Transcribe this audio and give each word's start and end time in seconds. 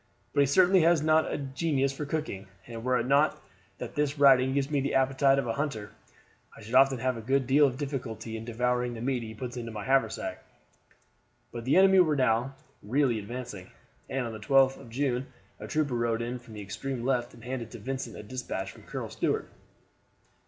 But 0.33 0.39
he 0.39 0.47
certainly 0.47 0.81
has 0.81 1.03
not 1.03 1.31
a 1.31 1.37
genius 1.37 1.93
for 1.93 2.07
cooking, 2.07 2.47
and 2.65 2.83
were 2.83 2.97
it 2.97 3.05
not 3.05 3.39
that 3.77 3.93
this 3.93 4.17
riding 4.17 4.55
gives 4.55 4.65
one 4.71 4.81
the 4.81 4.95
appetite 4.95 5.37
of 5.37 5.45
a 5.45 5.53
hunter, 5.53 5.91
I 6.57 6.61
should 6.63 6.73
often 6.73 6.97
have 6.97 7.17
a 7.17 7.21
good 7.21 7.45
deal 7.45 7.67
of 7.67 7.77
difficulty 7.77 8.35
in 8.35 8.43
devouring 8.43 8.95
the 8.95 9.01
meat 9.01 9.21
he 9.21 9.35
puts 9.35 9.57
into 9.57 9.71
my 9.71 9.83
haversack." 9.83 10.43
But 11.51 11.65
the 11.65 11.75
enemy 11.77 11.99
were 11.99 12.15
now 12.15 12.55
really 12.81 13.19
advancing, 13.19 13.69
and 14.09 14.25
on 14.25 14.33
the 14.33 14.39
12th 14.39 14.79
of 14.81 14.89
June 14.89 15.27
a 15.59 15.67
trooper 15.67 15.93
rode 15.93 16.23
in 16.23 16.39
from 16.39 16.55
the 16.55 16.61
extreme 16.61 17.05
left, 17.05 17.35
and 17.35 17.43
handed 17.43 17.69
to 17.69 17.77
Vincent 17.77 18.15
a 18.17 18.23
despatch 18.23 18.71
from 18.71 18.81
Colonel 18.85 19.11
Stuart. 19.11 19.51